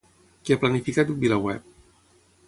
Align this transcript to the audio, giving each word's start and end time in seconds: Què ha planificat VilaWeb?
Què 0.47 0.55
ha 0.55 0.61
planificat 0.63 1.11
VilaWeb? 1.25 1.69